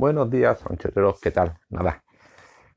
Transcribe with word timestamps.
Buenos 0.00 0.30
días, 0.30 0.64
ancheteros, 0.66 1.20
¿qué 1.20 1.30
tal? 1.30 1.58
Nada, 1.68 2.02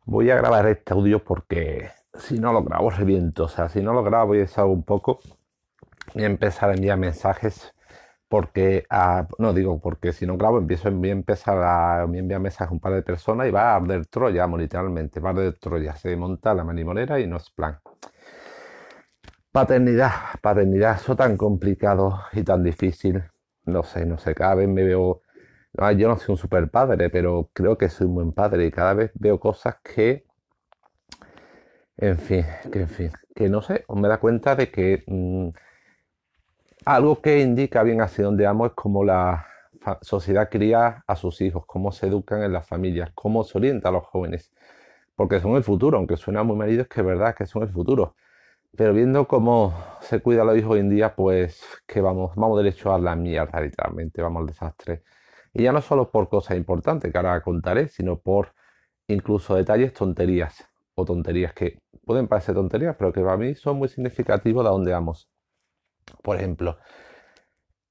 voy 0.04 0.30
a 0.30 0.36
grabar 0.36 0.68
este 0.68 0.92
audio 0.92 1.24
porque 1.24 1.90
si 2.14 2.38
no 2.38 2.52
lo 2.52 2.66
grabo 2.66 2.90
reviento, 2.90 3.46
o 3.46 3.48
sea, 3.48 3.70
si 3.70 3.82
no 3.82 3.94
lo 3.94 4.04
grabo 4.04 4.36
y 4.36 4.40
deshago 4.40 4.74
un 4.74 4.84
poco, 4.84 5.22
voy 6.14 6.24
a 6.24 6.26
empezar 6.26 6.70
a 6.70 6.74
enviar 6.74 6.98
mensajes 6.98 7.74
porque, 8.28 8.86
no 9.38 9.54
digo 9.54 9.80
porque 9.80 10.12
si 10.12 10.26
no 10.26 10.36
grabo 10.36 10.58
empiezo, 10.58 10.90
a 10.90 10.92
empezar 10.92 11.64
a 11.64 12.04
enviar 12.04 12.42
mensajes 12.42 12.72
a 12.72 12.74
un 12.74 12.82
par 12.82 12.94
de 12.94 13.04
personas 13.04 13.48
y 13.48 13.52
va 13.52 13.72
a 13.72 13.76
arder 13.78 14.06
Troya, 14.08 14.46
literalmente, 14.46 15.22
va 15.22 15.30
a 15.30 15.32
arder 15.32 15.58
Troya, 15.58 15.96
se 15.96 16.18
monta 16.18 16.54
la 16.54 16.66
manimonera 16.66 17.22
y 17.22 17.26
no 17.26 17.38
es 17.38 17.50
plan. 17.52 17.80
Paternidad, 19.50 20.12
paternidad, 20.42 20.98
eso 20.98 21.16
tan 21.16 21.38
complicado 21.38 22.20
y 22.34 22.44
tan 22.44 22.64
difícil, 22.64 23.24
no 23.64 23.84
sé, 23.84 24.06
no 24.06 24.18
sé, 24.18 24.36
cada 24.36 24.56
vez 24.56 24.68
me 24.68 24.84
veo 24.84 25.22
yo 25.74 26.08
no 26.08 26.18
soy 26.18 26.34
un 26.34 26.38
super 26.38 26.70
padre, 26.70 27.10
pero 27.10 27.50
creo 27.54 27.78
que 27.78 27.90
soy 27.90 28.08
un 28.08 28.16
buen 28.16 28.32
padre 28.32 28.66
y 28.66 28.72
cada 28.72 28.94
vez 28.94 29.12
veo 29.16 29.40
cosas 29.40 29.78
que, 29.84 30.26
en 31.98 32.18
fin, 32.18 32.46
que 32.72 32.82
en 32.82 32.90
fin, 32.90 33.12
que 33.36 33.50
no 33.50 33.62
sé, 33.62 33.86
me 33.90 34.08
da 34.08 34.20
cuenta 34.20 34.56
de 34.56 34.72
que 34.72 35.04
mm, 35.08 35.50
algo 36.86 37.22
que 37.22 37.40
indica 37.40 37.84
bien 37.84 38.02
hacia 38.02 38.26
donde 38.26 38.46
amo 38.46 38.66
es 38.66 38.74
cómo 38.74 39.04
la 39.04 39.48
sociedad 40.02 40.50
cría 40.50 41.04
a 41.08 41.16
sus 41.16 41.42
hijos, 41.42 41.66
cómo 41.66 41.92
se 41.92 42.08
educan 42.08 42.44
en 42.44 42.54
las 42.54 42.68
familias, 42.68 43.12
cómo 43.14 43.44
se 43.44 43.58
orienta 43.58 43.90
a 43.90 43.92
los 43.92 44.06
jóvenes, 44.06 44.52
porque 45.16 45.40
son 45.40 45.56
el 45.56 45.64
futuro, 45.64 45.98
aunque 45.98 46.18
suena 46.18 46.44
muy 46.44 46.56
marido, 46.56 46.84
es 46.84 46.88
que 46.88 47.02
es 47.02 47.06
verdad 47.06 47.36
que 47.36 47.46
son 47.46 47.64
el 47.64 47.70
futuro. 47.70 48.16
Pero 48.76 48.94
viendo 48.94 49.28
cómo 49.28 49.74
se 50.02 50.20
cuida 50.22 50.42
a 50.44 50.46
los 50.46 50.58
hijos 50.58 50.72
hoy 50.74 50.80
en 50.82 50.90
día, 50.90 51.16
pues 51.16 51.62
que 51.88 52.02
vamos, 52.02 52.36
vamos 52.36 52.58
derecho 52.64 52.94
a 52.94 53.00
la 53.00 53.16
mierda, 53.16 53.62
literalmente, 53.62 54.22
vamos 54.22 54.42
al 54.42 54.48
desastre. 54.48 55.04
Y 55.54 55.64
ya 55.64 55.72
no 55.72 55.82
solo 55.82 56.10
por 56.10 56.30
cosas 56.30 56.58
importantes 56.58 57.12
que 57.12 57.18
ahora 57.18 57.42
contaré, 57.42 57.88
sino 57.88 58.20
por 58.20 58.54
incluso 59.08 59.56
detalles 59.56 59.94
tonterías 59.94 60.66
o 60.96 61.06
tonterías 61.06 61.54
que 61.54 61.80
pueden 62.06 62.28
parecer 62.28 62.56
tonterías, 62.56 62.96
pero 62.98 63.14
que 63.14 63.22
para 63.22 63.38
mí 63.38 63.56
son 63.56 63.78
muy 63.78 63.88
significativos 63.88 64.64
de 64.64 64.70
dónde 64.70 64.92
vamos. 64.92 65.30
Por 66.22 66.38
ejemplo, 66.38 66.78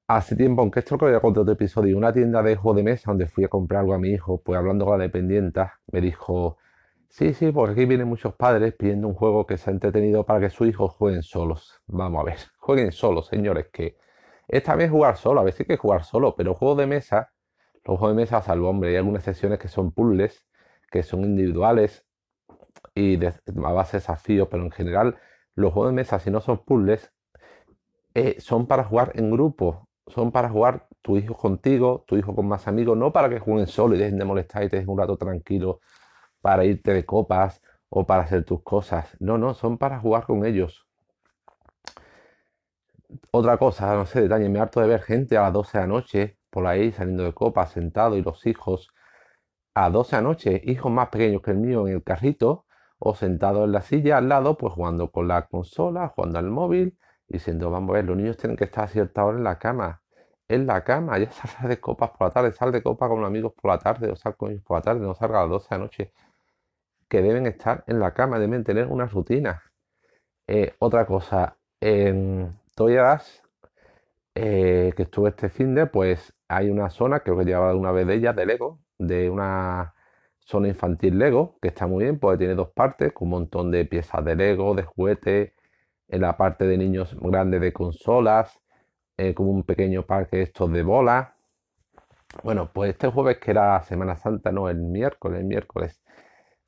hace 0.09 0.37
tiempo, 0.37 0.63
aunque 0.63 0.81
esto 0.81 0.97
lo 0.97 1.07
voy 1.07 1.15
a 1.15 1.21
contar 1.21 1.43
otro 1.43 1.55
episodio, 1.55 1.97
una 1.97 2.13
tienda 2.13 2.43
de 2.43 2.57
juego 2.57 2.77
de 2.77 2.83
mesa 2.83 3.11
donde 3.11 3.27
fui 3.27 3.45
a 3.45 3.49
comprar 3.49 3.81
algo 3.81 3.95
a 3.95 3.99
mi 3.99 4.11
hijo, 4.11 4.43
pues 4.43 4.59
hablando 4.59 4.85
con 4.85 4.99
la 4.99 5.05
dependienta, 5.05 5.81
me 5.91 6.01
dijo, 6.01 6.59
sí, 7.09 7.35
sí, 7.35 7.53
porque 7.53 7.73
aquí 7.73 7.85
vienen 7.87 8.09
muchos 8.09 8.35
padres 8.35 8.75
pidiendo 8.75 9.09
un 9.09 9.15
juego 9.15 9.47
que 9.47 9.57
se 9.59 9.71
ha 9.71 9.73
entretenido 9.73 10.25
para 10.25 10.41
que 10.41 10.51
sus 10.51 10.69
hijos 10.69 10.93
jueguen 10.93 11.23
solos. 11.23 11.81
Vamos 11.87 12.21
a 12.23 12.25
ver, 12.25 12.39
jueguen 12.59 12.93
solos, 12.93 13.29
señores, 13.29 13.69
que 13.73 13.97
esta 14.49 14.77
vez 14.77 14.91
jugar 14.91 15.17
solo, 15.17 15.41
a 15.41 15.45
veces 15.45 15.61
hay 15.61 15.67
que 15.67 15.77
jugar 15.77 16.05
solo, 16.05 16.35
pero 16.37 16.55
juego 16.55 16.75
de 16.77 16.87
mesa 16.87 17.33
los 17.85 17.99
juegos 17.99 18.17
de 18.17 18.23
mesa, 18.23 18.43
salvo, 18.43 18.69
hombre, 18.69 18.91
hay 18.91 18.97
algunas 18.97 19.25
sesiones 19.25 19.59
que 19.59 19.69
son 19.69 19.93
puzzles, 19.93 20.47
que 20.91 21.03
son 21.03 21.25
individuales 21.25 22.05
y 22.95 23.25
a 23.25 23.33
base 23.73 23.97
de 23.97 24.01
desafíos, 24.01 24.49
pero 24.51 24.65
en 24.65 24.71
general 24.71 25.19
los 25.55 25.73
juegos 25.73 25.93
de 25.93 25.97
mesa, 25.97 26.19
si 26.19 26.31
no 26.31 26.41
son 26.41 26.65
puzzles, 26.65 27.13
eh, 28.15 28.41
son 28.41 28.67
para 28.67 28.85
jugar 28.85 29.13
en 29.15 29.31
grupo, 29.31 29.89
son 30.07 30.33
para 30.33 30.49
jugar 30.49 30.87
tu 31.03 31.17
hijo 31.17 31.37
contigo, 31.37 32.05
tu 32.07 32.17
hijo 32.17 32.35
con 32.35 32.47
más 32.47 32.69
amigos, 32.69 32.97
no 32.97 33.13
para 33.13 33.29
que 33.29 33.39
jueguen 33.41 33.67
solo 33.67 33.95
y 33.95 33.99
dejen 33.99 34.19
de 34.19 34.25
molestar 34.25 34.63
y 34.65 34.69
te 34.69 34.77
dejen 34.77 34.91
un 34.91 34.99
rato 34.99 35.17
tranquilo 35.17 35.81
para 36.41 36.65
irte 36.65 36.93
de 36.95 37.07
copas 37.07 37.63
o 37.89 38.07
para 38.07 38.23
hacer 38.25 38.45
tus 38.45 38.63
cosas. 38.63 39.17
No, 39.21 39.39
no, 39.39 39.55
son 39.55 39.79
para 39.79 39.99
jugar 40.01 40.25
con 40.27 40.45
ellos. 40.47 40.87
Otra 43.33 43.59
cosa, 43.59 43.95
no 43.95 44.07
sé, 44.07 44.23
detalle, 44.23 44.49
me 44.49 44.61
harto 44.61 44.81
de 44.81 44.87
ver 44.87 45.03
gente 45.03 45.37
a 45.37 45.43
las 45.43 45.53
12 45.53 45.79
de 45.79 45.85
la 45.85 45.87
noche 45.89 46.39
por 46.53 46.67
ahí 46.67 46.93
saliendo 46.93 47.25
de 47.25 47.33
copa, 47.33 47.67
sentado 47.67 48.17
y 48.17 48.23
los 48.23 48.47
hijos 48.47 48.91
a 49.75 49.91
12 49.91 50.17
anoche, 50.17 50.61
hijos 50.65 50.93
más 50.93 51.09
pequeños 51.09 51.43
que 51.43 51.53
el 51.53 51.59
mío 51.59 51.89
en 51.89 51.95
el 51.95 52.05
carrito 52.05 52.67
o 52.99 53.15
sentado 53.15 53.65
en 53.65 53.73
la 53.73 53.83
silla 53.83 54.19
al 54.19 54.29
lado, 54.29 54.59
pues 54.59 54.75
jugando 54.75 55.11
con 55.11 55.29
la 55.29 55.47
consola, 55.47 56.09
jugando 56.09 56.39
al 56.39 56.51
móvil, 56.51 56.99
diciendo, 57.27 57.71
vamos 57.71 57.91
a 57.91 57.95
ver, 57.95 58.05
los 58.05 58.17
niños 58.17 58.37
tienen 58.37 58.57
que 58.57 58.65
estar 58.65 58.85
a 58.85 58.89
cierta 58.89 59.23
en 59.31 59.43
la 59.45 59.59
cama. 59.59 60.03
En 60.49 60.67
la 60.67 60.85
cama, 60.85 61.19
ya 61.19 61.31
sal 61.33 61.69
de 61.69 61.81
copas 61.81 62.11
por 62.11 62.29
la 62.29 62.31
tarde, 62.31 62.53
sal 62.53 62.71
de 62.71 62.83
copa 62.83 63.09
con 63.09 63.21
los 63.21 63.29
amigos 63.29 63.55
por 63.55 63.71
la 63.71 63.79
tarde, 63.79 64.11
o 64.11 64.17
sal 64.17 64.37
con 64.37 64.51
ellos 64.51 64.63
por 64.63 64.77
la 64.79 64.83
tarde, 64.83 65.01
no 65.01 65.15
salga 65.15 65.39
a 65.39 65.43
las 65.43 65.51
12 65.51 65.75
de 65.75 65.79
noche. 65.81 66.13
Que 67.09 67.23
deben 67.23 67.47
estar 67.47 67.85
en 67.87 67.99
la 68.01 68.13
cama, 68.15 68.39
deben 68.39 68.65
tener 68.65 68.87
una 68.89 69.07
rutina. 69.07 69.63
Eh, 70.47 70.75
otra 70.79 71.07
cosa, 71.07 71.57
en 71.81 72.59
Toyadas, 72.77 73.43
eh, 74.35 74.93
que 74.97 75.03
estuve 75.05 75.31
este 75.31 75.49
fin 75.51 75.75
de, 75.75 75.87
pues 75.87 76.33
hay 76.57 76.71
una 76.71 76.91
zona, 76.91 77.21
creo 77.21 77.39
que 77.39 77.45
llevaba 77.45 77.75
una 77.75 77.93
vez 77.93 78.07
de 78.07 78.15
ella, 78.15 78.33
de 78.33 78.47
Lego, 78.47 78.81
de 78.99 79.31
una 79.31 79.95
zona 80.39 80.69
infantil 80.69 81.19
Lego, 81.19 81.59
que 81.63 81.69
está 81.69 81.87
muy 81.87 82.05
bien, 82.05 82.19
porque 82.19 82.39
tiene 82.39 82.55
dos 82.55 82.71
partes, 82.71 83.13
con 83.13 83.27
un 83.29 83.31
montón 83.31 83.71
de 83.71 83.85
piezas 83.87 84.25
de 84.25 84.37
Lego, 84.37 84.75
de 84.75 84.83
juguetes, 84.83 85.53
en 86.09 86.21
la 86.21 86.37
parte 86.37 86.67
de 86.67 86.77
niños 86.77 87.17
grandes 87.21 87.61
de 87.61 87.73
consolas, 87.73 88.61
eh, 89.17 89.35
como 89.35 89.51
un 89.51 89.65
pequeño 89.65 90.05
parque 90.07 90.43
estos 90.43 90.71
de 90.73 90.83
bolas. 90.83 91.29
Bueno, 92.43 92.71
pues 92.73 92.91
este 92.93 93.09
jueves 93.09 93.39
que 93.39 93.51
era 93.53 93.83
Semana 93.83 94.17
Santa, 94.17 94.53
no, 94.53 94.69
el 94.69 94.79
miércoles, 94.79 95.41
el 95.41 95.47
miércoles, 95.47 96.03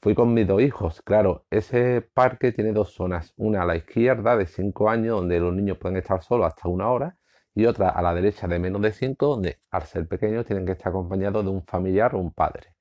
fui 0.00 0.14
con 0.14 0.34
mis 0.34 0.46
dos 0.46 0.62
hijos. 0.62 1.02
Claro, 1.02 1.46
ese 1.50 2.02
parque 2.14 2.52
tiene 2.52 2.72
dos 2.72 2.94
zonas, 2.94 3.34
una 3.36 3.62
a 3.62 3.66
la 3.66 3.76
izquierda 3.76 4.36
de 4.36 4.46
5 4.46 4.90
años, 4.90 5.16
donde 5.16 5.40
los 5.40 5.54
niños 5.54 5.78
pueden 5.78 5.96
estar 5.98 6.22
solos 6.22 6.46
hasta 6.46 6.68
una 6.68 6.90
hora, 6.90 7.16
y 7.54 7.66
otra 7.66 7.90
a 7.90 8.02
la 8.02 8.14
derecha 8.14 8.48
de 8.48 8.58
menos 8.58 8.82
de 8.82 8.92
5, 8.92 9.26
donde 9.26 9.60
al 9.70 9.82
ser 9.82 10.06
pequeños 10.08 10.46
tienen 10.46 10.66
que 10.66 10.72
estar 10.72 10.88
acompañados 10.90 11.44
de 11.44 11.50
un 11.50 11.64
familiar 11.64 12.14
o 12.14 12.18
un 12.18 12.32
padre. 12.32 12.74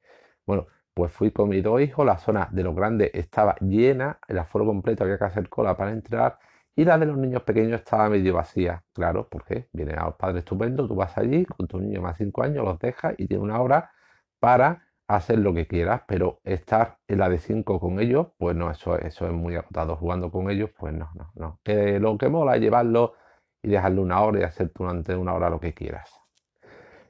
Bueno, 0.45 0.67
pues 0.93 1.11
fui 1.11 1.31
con 1.31 1.49
mis 1.49 1.63
dos 1.63 1.81
hijos, 1.81 2.05
la 2.05 2.17
zona 2.17 2.49
de 2.51 2.63
los 2.63 2.75
grandes 2.75 3.11
estaba 3.13 3.55
llena, 3.59 4.19
el 4.27 4.37
aforo 4.39 4.65
completo 4.65 5.03
había 5.03 5.17
que 5.17 5.25
hacer 5.25 5.49
cola 5.49 5.75
para 5.77 5.91
entrar 5.91 6.39
y 6.75 6.85
la 6.85 6.97
de 6.97 7.05
los 7.05 7.17
niños 7.17 7.43
pequeños 7.43 7.81
estaba 7.81 8.09
medio 8.09 8.33
vacía. 8.33 8.83
Claro, 8.93 9.27
porque 9.29 9.69
vienen 9.73 9.99
a 9.99 10.05
los 10.05 10.15
padres 10.15 10.39
estupendos, 10.39 10.87
tú 10.87 10.95
vas 10.95 11.17
allí 11.17 11.45
con 11.45 11.67
tu 11.67 11.79
niño 11.79 12.01
más 12.01 12.17
5 12.17 12.43
años, 12.43 12.65
los 12.65 12.79
dejas 12.79 13.15
y 13.17 13.27
tiene 13.27 13.43
una 13.43 13.61
hora 13.61 13.91
para 14.39 14.87
hacer 15.07 15.39
lo 15.39 15.53
que 15.53 15.67
quieras, 15.67 16.01
pero 16.07 16.39
estar 16.43 16.97
en 17.07 17.19
la 17.19 17.29
de 17.29 17.39
5 17.39 17.79
con 17.79 17.99
ellos, 17.99 18.27
pues 18.37 18.55
no, 18.55 18.71
eso, 18.71 18.97
eso 18.97 19.27
es 19.27 19.33
muy 19.33 19.55
agotado. 19.55 19.95
Jugando 19.97 20.31
con 20.31 20.49
ellos, 20.49 20.71
pues 20.77 20.93
no, 20.93 21.11
no, 21.15 21.31
no. 21.35 21.59
Que 21.63 21.99
lo 21.99 22.17
que 22.17 22.29
mola 22.29 22.55
es 22.55 22.61
llevarlo 22.61 23.13
y 23.63 23.69
dejarle 23.69 24.01
una 24.01 24.21
hora 24.21 24.41
y 24.41 24.43
hacer 24.43 24.71
durante 24.75 25.15
una 25.15 25.33
hora 25.33 25.49
lo 25.49 25.59
que 25.59 25.73
quieras. 25.73 26.11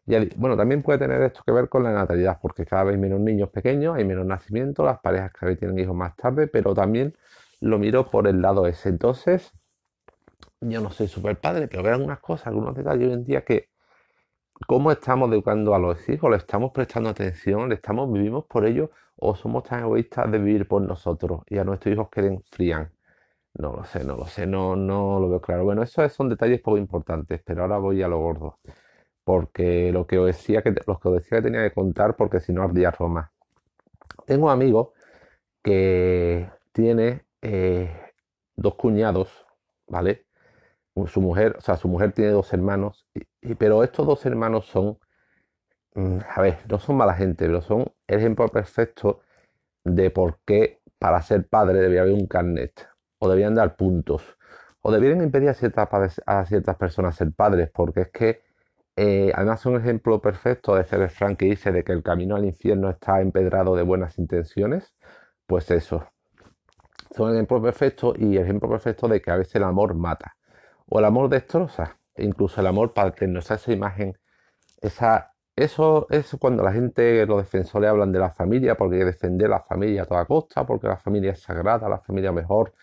Y 0.06 0.36
bueno, 0.36 0.58
también 0.58 0.84
puede 0.84 1.00
tener 1.00 1.22
esto 1.22 1.42
que 1.46 1.52
ver 1.52 1.70
con 1.70 1.84
la 1.84 1.92
natalidad, 1.94 2.40
porque 2.42 2.66
cada 2.66 2.84
vez 2.84 2.98
menos 2.98 3.20
niños 3.20 3.50
pequeños, 3.50 3.96
hay 3.96 4.06
menos 4.06 4.26
nacimientos, 4.26 4.86
las 4.86 5.00
parejas 5.00 5.32
cada 5.32 5.50
vez 5.50 5.60
tienen 5.60 5.80
hijos 5.80 5.96
más 5.96 6.16
tarde, 6.16 6.48
pero 6.48 6.74
también 6.74 7.16
lo 7.62 7.80
miro 7.80 8.10
por 8.10 8.28
el 8.28 8.42
lado 8.42 8.68
ese. 8.68 8.90
Entonces, 8.90 9.52
yo 10.62 10.82
no 10.82 10.92
soy 10.92 11.08
súper 11.08 11.40
padre, 11.40 11.68
pero 11.68 11.84
veo 11.84 11.94
algunas 11.94 12.20
cosas, 12.20 12.48
algunos 12.48 12.76
detalles 12.76 13.08
hoy 13.08 13.14
en 13.14 13.24
día 13.26 13.42
que 13.44 13.70
cómo 14.68 14.92
estamos 14.92 15.32
educando 15.32 15.74
a 15.74 15.80
los 15.80 16.08
hijos, 16.10 16.30
le 16.30 16.38
estamos 16.38 16.72
prestando 16.72 17.10
atención, 17.10 17.70
le 17.70 17.76
estamos, 17.76 18.12
vivimos 18.12 18.46
por 18.46 18.66
ellos, 18.66 18.90
o 19.16 19.36
somos 19.36 19.64
tan 19.64 19.82
egoístas 19.82 20.32
de 20.32 20.38
vivir 20.38 20.68
por 20.68 20.82
nosotros 20.82 21.42
y 21.48 21.58
a 21.58 21.64
nuestros 21.64 21.94
hijos 21.94 22.10
que 22.10 22.40
frían. 22.52 22.92
No 23.56 23.72
lo 23.74 23.84
sé, 23.84 24.04
no 24.04 24.16
lo 24.18 24.26
sé, 24.26 24.48
no, 24.48 24.76
no 24.76 25.20
lo 25.20 25.30
veo 25.30 25.42
claro. 25.42 25.64
Bueno, 25.64 25.84
esos 25.84 26.12
son 26.14 26.30
detalles 26.30 26.62
poco 26.62 26.78
importantes, 26.78 27.42
pero 27.46 27.62
ahora 27.64 27.78
voy 27.78 28.02
a 28.02 28.08
lo 28.08 28.20
gordo. 28.20 28.60
Porque 29.24 29.92
lo 29.92 30.08
que 30.08 30.20
os 30.20 30.28
decía 30.28 30.62
que, 30.64 30.74
que, 30.74 30.82
os 30.88 31.14
decía 31.16 31.38
que 31.40 31.44
tenía 31.44 31.64
que 31.64 31.74
contar, 31.74 32.16
porque 32.16 32.40
si 32.40 32.54
no 32.54 32.64
ardía 32.64 32.92
Roma. 32.92 33.32
Tengo 34.26 34.46
un 34.48 34.52
amigo 34.52 34.94
que 35.64 36.50
tiene 36.74 37.26
eh, 37.42 37.92
dos 38.56 38.76
cuñados, 38.76 39.30
¿vale? 39.88 40.28
Su 41.08 41.22
mujer, 41.22 41.56
o 41.58 41.62
sea, 41.62 41.78
su 41.78 41.88
mujer 41.88 42.14
tiene 42.14 42.32
dos 42.32 42.54
hermanos, 42.54 43.08
pero 43.60 43.84
estos 43.84 44.08
dos 44.08 44.26
hermanos 44.26 44.68
son, 44.68 45.00
mm, 45.96 46.20
a 46.36 46.42
ver, 46.42 46.60
no 46.70 46.80
son 46.80 46.98
mala 46.98 47.16
gente, 47.16 47.46
pero 47.46 47.62
son 47.62 47.92
el 48.08 48.20
ejemplo 48.20 48.48
perfecto 48.50 49.22
de 49.84 50.12
por 50.12 50.40
qué 50.46 50.82
para 51.00 51.22
ser 51.22 51.48
padre 51.48 51.80
debía 51.80 52.02
haber 52.02 52.14
un 52.14 52.28
carnet 52.28 52.93
o 53.24 53.30
debían 53.30 53.56
dar 53.56 53.78
puntos, 53.78 54.22
o 54.82 54.92
debían 54.92 55.22
impedir 55.22 55.48
a 55.48 55.54
ciertas, 55.54 56.22
a 56.26 56.46
ciertas 56.46 56.76
personas 56.76 57.16
ser 57.16 57.32
padres, 57.32 57.70
porque 57.74 58.02
es 58.02 58.10
que 58.10 58.42
eh, 58.98 59.32
además 59.34 59.62
son 59.62 59.76
un 59.76 59.82
ejemplo 59.82 60.22
perfecto 60.22 60.76
de 60.76 60.84
ser 60.84 61.10
Frank 61.10 61.38
que 61.38 61.46
dice 61.46 61.72
de 61.72 61.86
que 61.86 61.94
el 61.94 62.04
camino 62.04 62.36
al 62.36 62.44
infierno 62.44 62.90
está 62.90 63.22
empedrado 63.22 63.78
de 63.78 63.84
buenas 63.84 64.20
intenciones, 64.20 64.94
pues 65.48 65.72
eso. 65.72 66.06
Son 67.16 67.30
un 67.30 67.36
ejemplo 67.36 67.62
perfecto 67.62 68.14
y 68.18 68.38
ejemplo 68.38 68.70
perfecto 68.70 69.08
de 69.08 69.22
que 69.22 69.32
a 69.32 69.38
veces 69.38 69.56
el 69.56 69.64
amor 69.64 69.96
mata, 69.96 70.36
o 70.90 71.00
el 71.00 71.06
amor 71.06 71.30
destroza, 71.30 71.98
e 72.14 72.26
incluso 72.26 72.60
el 72.60 72.68
amor 72.68 72.94
nos 73.28 73.52
esa 73.52 73.72
imagen, 73.72 74.18
esa, 74.82 75.32
eso 75.56 76.08
es 76.10 76.36
cuando 76.38 76.62
la 76.62 76.74
gente, 76.74 77.26
los 77.26 77.38
defensores 77.38 77.90
hablan 77.90 78.12
de 78.12 78.20
la 78.20 78.32
familia, 78.32 78.76
porque 78.76 78.96
hay 78.96 79.02
que 79.04 79.06
defender 79.06 79.50
la 79.50 79.62
familia 79.62 80.02
a 80.02 80.06
toda 80.08 80.26
costa, 80.26 80.66
porque 80.66 80.88
la 80.88 80.98
familia 80.98 81.32
es 81.32 81.42
sagrada, 81.42 81.88
la 81.88 82.00
familia 82.00 82.34
mejor, 82.34 82.74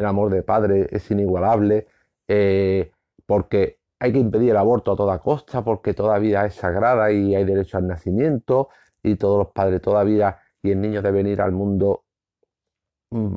el 0.00 0.06
amor 0.06 0.30
de 0.30 0.42
padre 0.42 0.88
es 0.90 1.10
inigualable, 1.10 1.86
eh, 2.28 2.90
porque 3.26 3.78
hay 3.98 4.12
que 4.12 4.18
impedir 4.18 4.50
el 4.50 4.56
aborto 4.56 4.92
a 4.92 4.96
toda 4.96 5.18
costa, 5.18 5.62
porque 5.62 5.94
toda 5.94 6.18
vida 6.18 6.46
es 6.46 6.54
sagrada 6.54 7.12
y 7.12 7.34
hay 7.34 7.44
derecho 7.44 7.76
al 7.78 7.86
nacimiento, 7.86 8.70
y 9.02 9.16
todos 9.16 9.38
los 9.38 9.52
padres 9.52 9.80
todavía 9.80 10.38
y 10.62 10.70
el 10.72 10.80
niño 10.80 11.02
debe 11.02 11.22
venir 11.22 11.40
al 11.40 11.52
mundo 11.52 12.04
mm, 13.10 13.36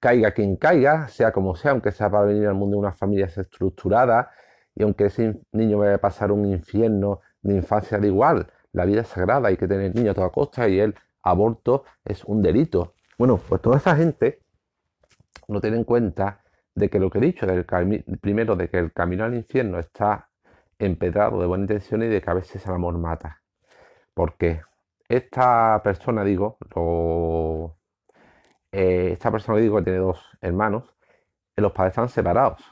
caiga 0.00 0.32
quien 0.32 0.56
caiga, 0.56 1.08
sea 1.08 1.32
como 1.32 1.54
sea, 1.54 1.72
aunque 1.72 1.92
sea 1.92 2.10
para 2.10 2.24
venir 2.24 2.46
al 2.46 2.54
mundo 2.54 2.76
de 2.76 2.80
unas 2.80 2.96
familias 2.96 3.36
estructuradas 3.38 4.28
y 4.74 4.82
aunque 4.82 5.06
ese 5.06 5.40
niño 5.52 5.78
vaya 5.78 5.96
a 5.96 5.98
pasar 5.98 6.32
un 6.32 6.46
infierno 6.46 7.20
de 7.42 7.56
infancia 7.56 7.98
de 7.98 8.08
igual, 8.08 8.46
la 8.72 8.84
vida 8.84 9.02
es 9.02 9.08
sagrada, 9.08 9.48
hay 9.48 9.56
que 9.56 9.68
tener 9.68 9.94
niño 9.94 10.12
a 10.12 10.14
toda 10.14 10.30
costa 10.30 10.68
y 10.68 10.78
el 10.80 10.94
aborto 11.22 11.84
es 12.04 12.24
un 12.24 12.42
delito. 12.42 12.94
Bueno, 13.18 13.38
pues 13.48 13.60
toda 13.60 13.78
esa 13.78 13.96
gente 13.96 14.40
no 15.48 15.60
tiene 15.60 15.76
en 15.78 15.84
cuenta 15.84 16.42
de 16.74 16.88
que 16.90 16.98
lo 16.98 17.10
que 17.10 17.18
he 17.18 17.20
dicho, 17.22 17.46
del 17.46 17.64
primero, 18.20 18.56
de 18.56 18.68
que 18.68 18.78
el 18.78 18.92
camino 18.92 19.24
al 19.24 19.34
infierno 19.34 19.78
está 19.78 20.28
empedrado 20.78 21.40
de 21.40 21.46
buena 21.46 21.64
intención 21.64 22.02
y 22.02 22.06
de 22.08 22.20
que 22.22 22.30
a 22.30 22.34
veces 22.34 22.64
el 22.66 22.72
amor 22.72 22.96
mata. 22.98 23.42
Porque 24.14 24.62
esta 25.08 25.80
persona, 25.82 26.24
digo, 26.24 26.58
eh, 28.72 29.10
esta 29.12 29.30
persona, 29.30 29.58
digo, 29.58 29.78
que 29.78 29.84
tiene 29.84 29.98
dos 29.98 30.20
hermanos, 30.40 30.94
eh, 31.56 31.62
los 31.62 31.72
padres 31.72 31.92
están 31.92 32.08
separados. 32.08 32.62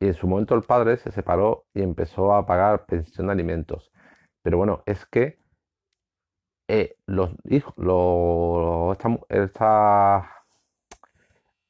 Y 0.00 0.06
en 0.08 0.14
su 0.14 0.26
momento 0.28 0.54
el 0.54 0.62
padre 0.62 0.96
se 0.96 1.10
separó 1.12 1.66
y 1.74 1.82
empezó 1.82 2.32
a 2.34 2.46
pagar 2.46 2.86
pensión 2.86 3.26
de 3.28 3.32
alimentos. 3.32 3.90
Pero 4.42 4.58
bueno, 4.58 4.82
es 4.86 5.06
que 5.06 5.38
eh, 6.68 6.96
los 7.06 7.30
hijos, 7.44 7.74
esta, 9.28 10.37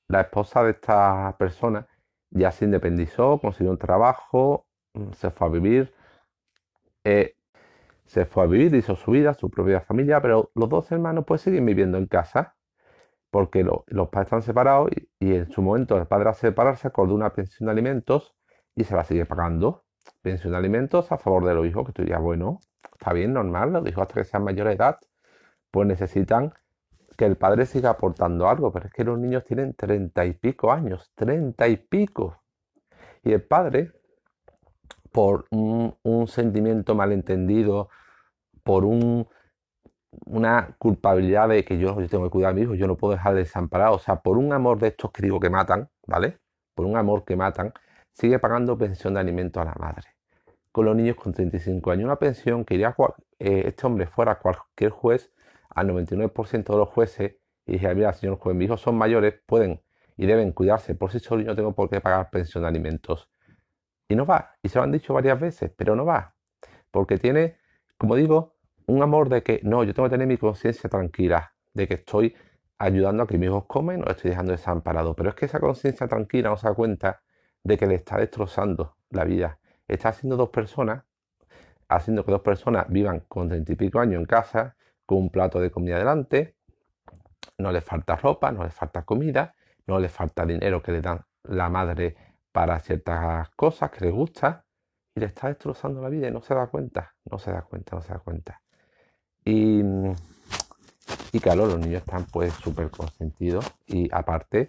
la 0.09 0.23
esposa 0.23 0.63
de 0.65 0.73
esta 0.73 1.37
persona 1.39 1.87
ya 2.31 2.51
se 2.53 2.65
independizó, 2.65 3.39
consiguió 3.41 3.71
un 3.73 3.79
trabajo, 3.79 4.67
mm, 4.95 5.13
se 5.13 5.31
fue 5.31 5.49
a 5.49 5.51
vivir, 5.51 5.95
eh, 7.05 7.37
se 8.07 8.27
fue 8.27 8.45
a 8.45 8.47
vivir, 8.47 8.75
hizo 8.75 8.97
su 8.97 9.13
vida, 9.13 9.35
su 9.35 9.51
propia 9.51 9.81
familia, 9.81 10.21
pero 10.23 10.51
los 10.55 10.69
dos 10.69 10.91
hermanos 10.93 11.25
pues 11.27 11.43
siguen 11.43 11.67
viviendo 11.67 11.99
en 11.99 12.07
casa, 12.07 12.57
porque 13.31 13.63
los 13.63 14.09
padres 14.09 14.29
están 14.29 14.43
separados 14.43 14.91
y, 15.21 15.35
en 15.35 15.51
su 15.51 15.63
momento 15.63 15.99
el 15.99 16.07
padre 16.07 16.31
a 16.31 16.35
separarse 16.35 16.89
acordó 16.89 17.15
una 17.15 17.31
pensión 17.35 17.67
de 17.67 17.73
alimentos 17.73 18.35
y 18.75 18.85
se 18.85 18.97
la 18.97 19.05
sigue 19.05 19.27
pagando. 19.27 19.85
Pensión 20.23 20.53
de 20.53 20.59
alimentos 20.59 21.13
a 21.13 21.19
favor 21.19 21.45
de 21.45 21.55
los 21.55 21.67
hijos, 21.67 21.87
que 21.87 21.93
tú 21.93 22.03
dirías, 22.03 22.21
bueno, 22.23 22.61
está 22.99 23.13
bien, 23.13 23.35
normal, 23.35 23.73
los 23.73 23.89
hijos 23.89 24.03
hasta 24.03 24.15
que 24.15 24.25
sean 24.25 24.45
mayor 24.45 24.69
de 24.69 24.75
edad, 24.75 24.99
pues 25.71 25.87
necesitan 25.87 26.55
que 27.19 27.27
el 27.27 27.37
padre 27.37 27.67
siga 27.67 27.91
aportando 27.91 28.49
algo, 28.49 28.71
pero 28.71 28.87
es 28.87 28.93
que 28.93 29.03
los 29.03 29.19
niños 29.19 29.43
tienen 29.43 29.75
treinta 29.75 30.25
y 30.25 30.35
pico 30.35 30.71
años, 30.71 31.11
treinta 31.17 31.67
y 31.67 31.77
pico. 31.77 32.41
Y 33.25 33.33
el 33.33 33.43
padre, 33.43 33.91
por 35.11 35.47
un, 35.51 35.97
sentimiento 36.29 36.95
malentendido, 36.95 37.89
por 38.63 38.85
un, 38.85 39.27
una 40.27 40.77
culpabilidad 40.79 41.49
de 41.49 41.65
que 41.65 41.77
yo, 41.77 41.97
tengo 42.09 42.25
que 42.25 42.31
cuidar 42.31 42.53
a 42.53 42.55
mi 42.55 42.63
hijo, 42.63 42.77
yo 42.77 42.87
no 42.87 42.97
puedo 42.97 43.15
dejar 43.15 43.35
desamparado, 43.35 43.97
o 43.97 43.99
sea, 43.99 44.21
por 44.21 44.39
un 44.39 44.53
amor 44.53 44.79
de 44.79 44.87
estos 44.89 45.11
que 45.11 45.23
digo 45.23 45.41
que 45.41 45.51
matan, 45.51 45.91
¿vale? 46.07 46.39
Por 46.77 46.87
un 46.87 46.97
amor 46.97 47.25
que 47.25 47.35
matan, 47.35 47.73
sigue 48.13 48.39
pagando 48.39 48.79
pensión 48.79 49.15
de 49.15 49.21
alimento 49.21 49.61
a 49.61 49.65
la 49.65 49.75
madre. 49.75 50.07
Con 50.71 50.85
los 50.85 50.95
niños 50.95 51.17
con 51.17 51.33
35 51.33 51.91
años, 51.91 52.05
una 52.05 52.21
pensión 52.21 52.65
que 52.65 52.75
iría, 52.75 52.95
eh, 53.41 53.65
este 53.67 53.87
hombre 53.89 54.07
fuera 54.07 54.39
cualquier 54.39 54.93
juez 54.93 55.33
al 55.71 55.89
99% 55.89 56.73
de 56.73 56.79
los 56.79 56.89
jueces 56.89 57.37
y 57.67 57.73
dije, 57.73 57.95
mira, 57.95 58.13
señor 58.13 58.39
juez, 58.39 58.57
mis 58.57 58.67
hijos 58.67 58.81
son 58.81 58.97
mayores, 58.97 59.35
pueden 59.47 59.83
y 60.17 60.27
deben 60.27 60.53
cuidarse 60.53 60.95
por 60.95 61.13
sí 61.13 61.21
solos 61.21 61.45
y 61.45 61.47
no 61.47 61.55
tengo 61.55 61.75
por 61.75 61.89
qué 61.91 62.01
pagar 62.01 62.31
pensión 62.31 62.63
de 62.63 62.69
alimentos. 62.69 63.31
Y 64.09 64.17
no 64.17 64.27
va, 64.27 64.57
y 64.63 64.69
se 64.69 64.79
lo 64.79 64.85
han 64.85 64.93
dicho 64.93 65.15
varias 65.15 65.39
veces, 65.39 65.71
pero 65.77 65.95
no 65.95 66.05
va, 66.05 66.35
porque 66.91 67.19
tiene, 67.19 67.59
como 67.99 68.17
digo, 68.17 68.57
un 68.87 69.03
amor 69.03 69.29
de 69.29 69.43
que 69.43 69.61
no, 69.63 69.85
yo 69.85 69.95
tengo 69.95 70.09
que 70.09 70.13
tener 70.15 70.27
mi 70.27 70.39
conciencia 70.39 70.89
tranquila, 70.89 71.55
de 71.75 71.87
que 71.87 71.95
estoy 71.95 72.35
ayudando 72.79 73.23
a 73.23 73.27
que 73.27 73.37
mis 73.37 73.49
hijos 73.49 73.67
comen, 73.67 74.01
no 74.01 74.11
estoy 74.11 74.31
dejando 74.31 74.53
desamparado. 74.53 75.15
Pero 75.15 75.29
es 75.31 75.35
que 75.35 75.47
esa 75.47 75.61
conciencia 75.61 76.09
tranquila 76.09 76.51
no 76.51 76.57
se 76.57 76.69
da 76.69 76.75
cuenta 76.75 77.23
de 77.63 77.77
que 77.77 77.87
le 77.87 77.97
está 77.97 78.17
destrozando 78.17 78.97
la 79.11 79.25
vida. 79.25 79.59
Está 79.87 80.11
haciendo 80.11 80.37
dos 80.37 80.51
personas, 80.51 81.05
haciendo 81.89 82.25
que 82.25 82.33
dos 82.33 82.41
personas 82.41 82.87
vivan 82.89 83.21
con 83.29 83.49
treinta 83.49 83.73
y 83.73 83.77
pico 83.77 84.01
años 84.01 84.21
en 84.21 84.27
casa, 84.27 84.77
con 85.09 85.17
un 85.17 85.31
plato 85.31 85.59
de 85.59 85.71
comida 85.71 85.97
delante, 85.97 86.55
no 87.57 87.73
le 87.73 87.81
falta 87.81 88.15
ropa, 88.15 88.53
no 88.53 88.63
le 88.63 88.69
falta 88.69 89.07
comida, 89.07 89.55
no 89.87 89.99
le 89.99 90.11
falta 90.11 90.45
dinero 90.45 90.83
que 90.83 90.93
le 90.93 91.01
dan 91.01 91.25
la 91.45 91.71
madre 91.71 92.15
para 92.53 92.79
ciertas 92.81 93.49
cosas 93.57 93.91
que 93.91 94.05
le 94.05 94.11
gusta 94.11 94.67
y 95.15 95.21
le 95.21 95.27
está 95.27 95.49
destrozando 95.49 96.03
la 96.03 96.11
vida 96.11 96.29
y 96.29 96.31
no 96.31 96.43
se 96.43 96.55
da 96.55 96.67
cuenta, 96.67 97.15
no 97.25 97.39
se 97.39 97.51
da 97.51 97.63
cuenta, 97.63 97.97
no 97.97 98.03
se 98.03 98.13
da 98.13 98.19
cuenta. 98.19 98.61
Y, 99.47 99.81
y 101.33 101.41
claro, 101.41 101.65
los 101.65 101.79
niños 101.79 102.03
están 102.03 102.27
pues 102.27 102.53
súper 102.53 102.91
consentidos 102.91 103.65
y 103.87 104.15
aparte, 104.15 104.69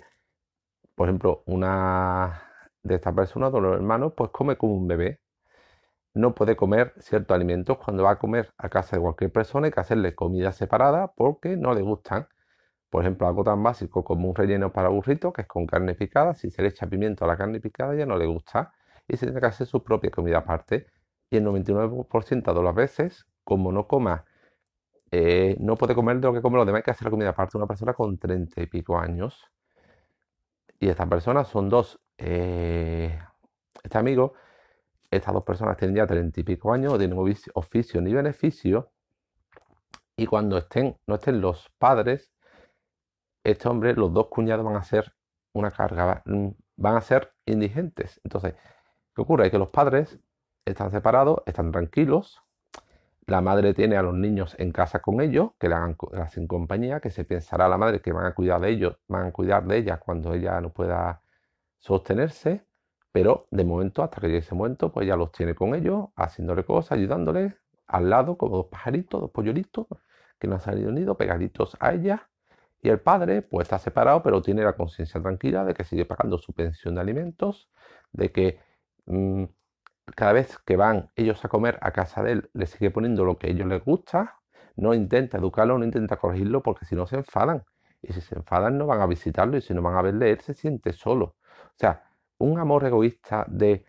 por 0.95 1.09
ejemplo, 1.09 1.43
una 1.47 2.43
de 2.81 2.95
estas 2.95 3.13
personas, 3.13 3.51
de 3.51 3.59
los 3.59 3.75
hermanos, 3.75 4.13
pues 4.15 4.29
come 4.31 4.55
como 4.55 4.75
un 4.75 4.87
bebé, 4.87 5.19
no 6.13 6.35
puede 6.35 6.55
comer 6.55 6.93
ciertos 6.99 7.35
alimentos. 7.35 7.77
Cuando 7.77 8.03
va 8.03 8.11
a 8.11 8.19
comer 8.19 8.51
a 8.57 8.69
casa 8.69 8.95
de 8.95 9.01
cualquier 9.01 9.31
persona 9.31 9.67
hay 9.67 9.71
que 9.73 9.79
hacerle 9.79 10.15
comida 10.15 10.51
separada 10.51 11.13
porque 11.13 11.57
no 11.57 11.73
le 11.73 11.81
gustan. 11.81 12.27
Por 12.89 13.03
ejemplo, 13.03 13.27
algo 13.27 13.43
tan 13.43 13.61
básico 13.63 14.03
como 14.03 14.29
un 14.29 14.35
relleno 14.35 14.73
para 14.73 14.89
burrito, 14.89 15.31
que 15.33 15.43
es 15.43 15.47
con 15.47 15.67
carne 15.67 15.95
picada. 15.95 16.33
Si 16.33 16.49
se 16.51 16.61
le 16.61 16.69
echa 16.69 16.87
pimiento 16.87 17.25
a 17.25 17.27
la 17.27 17.37
carne 17.37 17.59
picada 17.61 17.95
ya 17.95 18.05
no 18.05 18.17
le 18.17 18.25
gusta 18.25 18.73
y 19.07 19.17
se 19.17 19.25
tiene 19.25 19.41
que 19.41 19.47
hacer 19.47 19.67
su 19.67 19.83
propia 19.83 20.11
comida 20.11 20.39
aparte. 20.39 20.87
Y 21.29 21.37
el 21.37 21.43
99% 21.45 22.53
de 22.53 22.63
las 22.63 22.75
veces, 22.75 23.27
como 23.43 23.71
no 23.71 23.87
coma, 23.87 24.25
eh, 25.11 25.57
no 25.59 25.75
puede 25.77 25.95
comer 25.95 26.17
lo 26.17 26.33
que 26.33 26.41
come 26.41 26.57
los 26.57 26.65
demás, 26.65 26.79
hay 26.79 26.83
que 26.83 26.91
hacer 26.91 27.05
la 27.05 27.11
comida 27.11 27.29
aparte. 27.29 27.57
Una 27.57 27.67
persona 27.67 27.93
con 27.93 28.17
treinta 28.17 28.61
y 28.61 28.67
pico 28.67 28.97
años. 28.97 29.45
Y 30.79 30.89
estas 30.89 31.07
personas 31.07 31.47
son 31.47 31.69
dos. 31.69 31.99
Eh, 32.17 33.19
este 33.83 33.97
amigo 33.97 34.33
estas 35.11 35.33
dos 35.33 35.43
personas 35.43 35.77
tienen 35.77 35.97
ya 35.97 36.07
treinta 36.07 36.39
y 36.39 36.43
pico 36.43 36.71
años, 36.73 36.97
tienen 36.97 37.17
oficio 37.53 38.01
ni 38.01 38.13
beneficio, 38.13 38.91
y 40.15 40.25
cuando 40.25 40.57
estén, 40.57 40.97
no 41.07 41.15
estén 41.15 41.39
los 41.39 41.69
padres, 41.77 42.33
este 43.43 43.69
hombre, 43.69 43.93
los 43.93 44.13
dos 44.13 44.27
cuñados 44.27 44.65
van 44.65 44.75
a 44.75 44.83
ser 44.83 45.13
una 45.53 45.71
carga, 45.71 46.21
mm, 46.25 46.49
van 46.75 46.95
a 46.97 47.01
ser 47.01 47.33
indigentes. 47.45 48.19
Entonces, 48.23 48.55
¿qué 49.15 49.21
ocurre? 49.21 49.49
Que 49.49 49.57
los 49.57 49.69
padres 49.69 50.19
están 50.65 50.91
separados, 50.91 51.41
están 51.45 51.71
tranquilos, 51.71 52.43
la 53.29 53.41
madre 53.41 53.73
tiene 53.73 53.95
a 53.95 54.01
los 54.01 54.13
niños 54.13 54.55
en 54.59 54.71
casa 54.71 54.99
con 54.99 55.21
ellos, 55.21 55.51
que 55.59 55.69
le, 55.69 55.75
hacen 56.21 56.47
compañía, 56.47 56.99
que 56.99 57.11
se 57.11 57.23
pensará 57.25 57.69
la 57.69 57.77
madre 57.77 58.01
que 58.01 58.11
van 58.11 58.25
a 58.25 58.33
cuidar 58.33 58.59
de 58.59 58.71
ellos, 58.71 58.97
van 59.07 59.27
a 59.27 59.31
cuidar 59.31 59.65
de 59.65 59.77
ella 59.77 59.97
cuando 59.97 60.33
ella 60.33 60.59
no 60.59 60.71
pueda 60.71 61.21
sostenerse. 61.77 62.65
Pero 63.11 63.47
de 63.51 63.63
momento, 63.63 64.03
hasta 64.03 64.21
que 64.21 64.27
llegue 64.27 64.39
ese 64.39 64.55
momento, 64.55 64.91
pues 64.91 65.07
ya 65.07 65.15
los 65.15 65.31
tiene 65.31 65.55
con 65.55 65.75
ellos, 65.75 66.09
haciéndole 66.15 66.63
cosas, 66.63 66.93
ayudándoles 66.93 67.53
al 67.87 68.09
lado, 68.09 68.37
como 68.37 68.57
dos 68.57 68.67
pajaritos, 68.67 69.21
dos 69.21 69.31
polluelitos, 69.31 69.87
que 70.39 70.47
no 70.47 70.55
han 70.55 70.61
salido 70.61 70.89
unidos, 70.89 71.17
pegaditos 71.17 71.75
a 71.79 71.93
ella. 71.93 72.29
Y 72.81 72.89
el 72.89 72.99
padre, 73.01 73.41
pues 73.41 73.65
está 73.65 73.79
separado, 73.79 74.23
pero 74.23 74.41
tiene 74.41 74.63
la 74.63 74.73
conciencia 74.73 75.21
tranquila 75.21 75.65
de 75.65 75.73
que 75.73 75.83
sigue 75.83 76.05
pagando 76.05 76.37
su 76.37 76.53
pensión 76.53 76.95
de 76.95 77.01
alimentos, 77.01 77.69
de 78.13 78.31
que 78.31 78.59
mm, 79.05 79.45
cada 80.15 80.33
vez 80.33 80.57
que 80.59 80.75
van 80.75 81.11
ellos 81.15 81.43
a 81.45 81.49
comer 81.49 81.77
a 81.81 81.91
casa 81.91 82.23
de 82.23 82.33
él, 82.33 82.49
le 82.53 82.67
sigue 82.67 82.91
poniendo 82.91 83.25
lo 83.25 83.37
que 83.37 83.47
a 83.47 83.49
ellos 83.51 83.67
les 83.67 83.83
gusta, 83.83 84.37
no 84.75 84.93
intenta 84.93 85.37
educarlo, 85.37 85.77
no 85.77 85.85
intenta 85.85 86.17
corregirlo, 86.17 86.63
porque 86.63 86.85
si 86.85 86.95
no 86.95 87.05
se 87.07 87.17
enfadan. 87.17 87.63
Y 88.01 88.13
si 88.13 88.21
se 88.21 88.35
enfadan 88.35 88.77
no 88.77 88.85
van 88.87 89.01
a 89.01 89.07
visitarlo 89.07 89.57
y 89.57 89.61
si 89.61 89.73
no 89.73 89.81
van 89.81 89.95
a 89.97 90.01
verle, 90.01 90.31
él 90.31 90.39
se 90.41 90.53
siente 90.53 90.93
solo. 90.93 91.25
O 91.25 91.77
sea, 91.77 92.08
un 92.39 92.59
amor 92.59 92.85
egoísta 92.85 93.45
de 93.47 93.85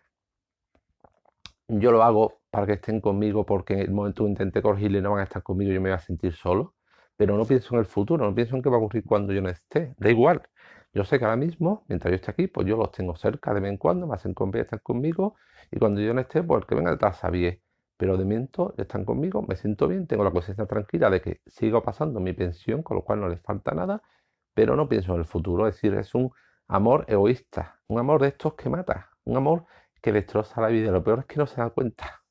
yo 1.68 1.92
lo 1.92 2.02
hago 2.02 2.40
para 2.50 2.66
que 2.66 2.72
estén 2.74 3.00
conmigo 3.00 3.46
porque 3.46 3.74
en 3.74 3.80
el 3.80 3.90
momento 3.92 4.24
que 4.24 4.30
intente 4.30 4.62
corregirle 4.62 5.00
no 5.00 5.12
van 5.12 5.20
a 5.20 5.24
estar 5.24 5.42
conmigo, 5.42 5.72
yo 5.72 5.80
me 5.80 5.90
voy 5.90 5.96
a 5.96 6.00
sentir 6.00 6.34
solo, 6.34 6.74
pero 7.16 7.36
no 7.36 7.44
pienso 7.44 7.74
en 7.74 7.80
el 7.80 7.86
futuro, 7.86 8.24
no 8.24 8.34
pienso 8.34 8.56
en 8.56 8.62
qué 8.62 8.68
va 8.68 8.76
a 8.76 8.78
ocurrir 8.80 9.04
cuando 9.04 9.32
yo 9.32 9.40
no 9.40 9.48
esté, 9.48 9.94
da 9.98 10.10
igual. 10.10 10.42
Yo 10.92 11.04
sé 11.04 11.18
que 11.18 11.24
ahora 11.24 11.36
mismo, 11.36 11.84
mientras 11.88 12.10
yo 12.10 12.16
esté 12.16 12.32
aquí, 12.32 12.48
pues 12.48 12.66
yo 12.66 12.76
los 12.76 12.90
tengo 12.90 13.14
cerca 13.14 13.54
de 13.54 13.60
vez 13.60 13.70
en 13.70 13.76
cuando, 13.76 14.06
me 14.08 14.14
hacen 14.14 14.34
confianza, 14.34 14.76
están 14.76 14.80
conmigo, 14.82 15.36
y 15.70 15.78
cuando 15.78 16.00
yo 16.00 16.12
no 16.12 16.20
esté, 16.20 16.42
pues 16.42 16.62
el 16.62 16.66
que 16.66 16.74
venga 16.74 16.90
detrás 16.90 17.18
sabía. 17.18 17.56
Pero 17.96 18.16
de 18.16 18.24
momento 18.24 18.74
están 18.76 19.04
conmigo, 19.04 19.42
me 19.42 19.54
siento 19.54 19.86
bien, 19.86 20.06
tengo 20.08 20.24
la 20.24 20.32
conciencia 20.32 20.66
tranquila 20.66 21.10
de 21.10 21.20
que 21.20 21.40
sigo 21.46 21.82
pasando 21.82 22.18
mi 22.18 22.32
pensión, 22.32 22.82
con 22.82 22.96
lo 22.96 23.04
cual 23.04 23.20
no 23.20 23.28
les 23.28 23.40
falta 23.40 23.72
nada, 23.72 24.02
pero 24.54 24.74
no 24.74 24.88
pienso 24.88 25.12
en 25.14 25.20
el 25.20 25.26
futuro, 25.26 25.68
es 25.68 25.74
decir, 25.76 25.94
es 25.94 26.14
un 26.14 26.32
amor 26.70 27.04
egoísta, 27.08 27.80
un 27.88 27.98
amor 27.98 28.22
de 28.22 28.28
estos 28.28 28.54
que 28.54 28.68
mata, 28.70 29.10
un 29.24 29.36
amor 29.36 29.66
que 30.00 30.12
destroza 30.12 30.60
la 30.60 30.68
vida. 30.68 30.90
Lo 30.92 31.02
peor 31.02 31.20
es 31.20 31.26
que 31.26 31.36
no 31.36 31.46
se 31.46 31.60
da 31.60 31.70
cuenta 31.70 32.22